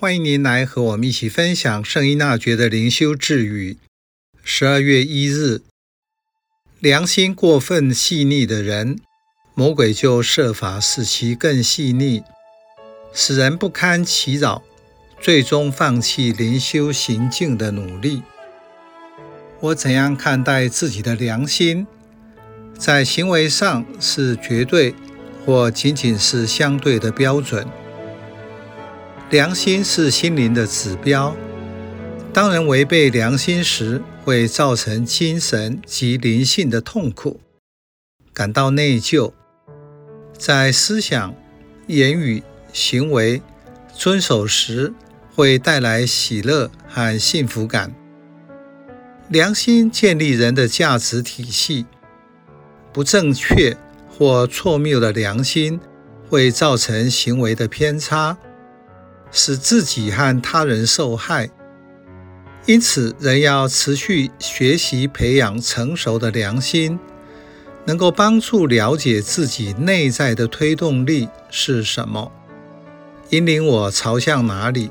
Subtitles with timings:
[0.00, 3.76] 欢迎您来和我们一起分享圣依纳爵的灵修智语。
[4.42, 5.60] 十二月一日，
[6.78, 8.98] 良心过分细腻的人，
[9.52, 12.22] 魔鬼就设法使其更细腻，
[13.12, 14.62] 使人不堪其扰，
[15.20, 18.22] 最终放弃灵修行径的努力。
[19.60, 21.86] 我怎样看待自己的良心？
[22.78, 24.94] 在行为上是绝对，
[25.44, 27.68] 或仅仅是相对的标准？
[29.30, 31.36] 良心是心灵的指标。
[32.32, 37.38] 当人违背良心时，会造成精神及灵性的痛苦，
[38.34, 39.32] 感到内疚。
[40.36, 41.32] 在思想、
[41.86, 43.40] 言语、行为
[43.94, 44.92] 遵守时，
[45.36, 47.94] 会带来喜乐和幸福感。
[49.28, 51.86] 良心建立人的价值体系，
[52.92, 53.76] 不正确
[54.08, 55.78] 或错谬的良心
[56.28, 58.36] 会造成行为的偏差。
[59.32, 61.48] 使自己和他人受害，
[62.66, 66.98] 因此人要持续学习培养成熟的良心，
[67.84, 72.30] 能够帮助了解自己内在的推动力是什么，
[73.30, 74.90] 引领我朝向哪里。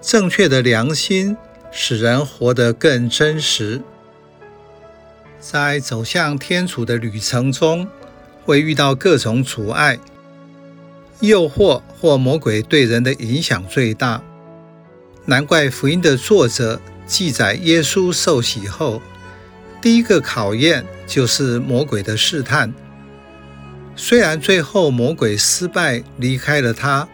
[0.00, 1.36] 正确的良心
[1.70, 3.82] 使人活得更真实。
[5.40, 7.86] 在走向天主的旅程中，
[8.44, 9.98] 会遇到各种阻碍。
[11.20, 14.22] 诱惑或魔鬼对人的影响最大，
[15.24, 19.02] 难怪福音的作者记载耶稣受洗后，
[19.82, 22.72] 第一个考验就是魔鬼的试探。
[23.96, 27.08] 虽然最后魔鬼失败离开了他，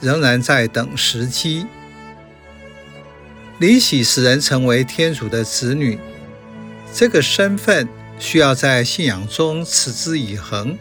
[0.00, 1.66] 仍然在等时机。
[3.58, 5.98] 领洗使人成为天主的子女，
[6.94, 7.86] 这个身份
[8.18, 10.78] 需要在信仰中持之以恒。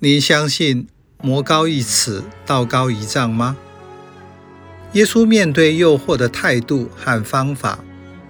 [0.00, 0.88] 你相信
[1.22, 3.56] 魔高一尺，道高一丈吗？
[4.92, 7.78] 耶稣面对诱惑的态度和方法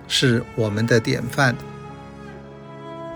[0.06, 1.56] 是我们的典范。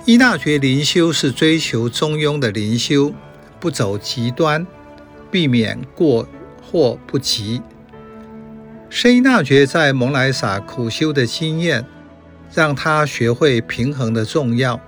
[0.07, 3.13] 依纳爵灵修是追求中庸的灵修，
[3.61, 4.67] 不走极端，
[5.31, 6.27] 避免过
[6.63, 7.61] 或不及。
[8.89, 11.85] 圣依纳爵在蒙莱撒苦修的经验，
[12.55, 14.81] 让他学会平衡的重要，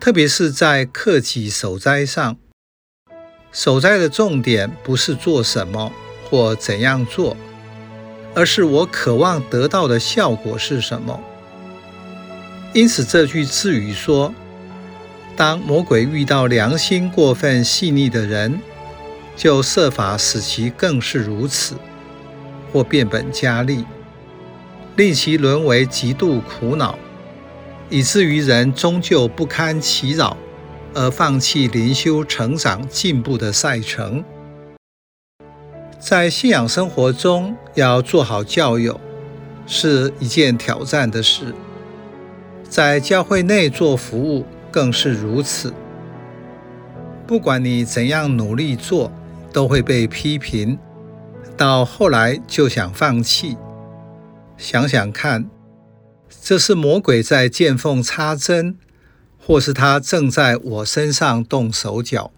[0.00, 2.36] 特别是在克己守斋上。
[3.52, 5.90] 守斋的重点不是做什么
[6.28, 7.36] 或怎样做，
[8.34, 11.18] 而是我渴望得到的效果是什么。
[12.74, 14.34] 因此，这句智语说：
[15.34, 18.60] 当魔鬼遇到良心过分细腻的人，
[19.34, 21.76] 就设法使其更是如此，
[22.72, 23.84] 或变本加厉，
[24.96, 26.98] 令其沦为极度苦恼，
[27.88, 30.36] 以至于人终究不堪其扰。
[30.96, 34.24] 而放弃灵修成长进步的赛程，
[36.00, 38.98] 在信仰生活中要做好教友
[39.66, 41.54] 是一件挑战的事，
[42.66, 45.74] 在教会内做服务更是如此。
[47.26, 49.12] 不管你怎样努力做，
[49.52, 50.78] 都会被批评，
[51.58, 53.58] 到后来就想放弃。
[54.56, 55.50] 想想看，
[56.40, 58.78] 这是魔鬼在见缝插针。
[59.46, 62.32] 或是他正在我身上动手脚。